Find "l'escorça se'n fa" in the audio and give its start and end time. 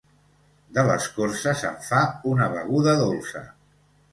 0.87-2.01